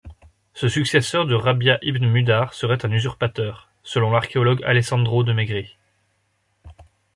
[0.55, 5.69] Ce successeur de Rabia ibn Mudhar serait un usurpateur, selon l’archéologue Alessandro de Maigret.